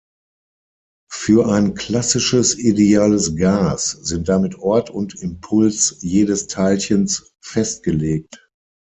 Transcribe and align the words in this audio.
Für 1.11 1.45
ein 1.53 1.75
klassisches 1.75 2.57
ideales 2.57 3.35
Gas 3.35 3.91
sind 3.91 4.29
damit 4.29 4.55
Ort 4.55 4.89
und 4.89 5.13
Impuls 5.21 5.95
jedes 5.99 6.47
Teilchens 6.47 7.31
festgelegt. 7.39 8.49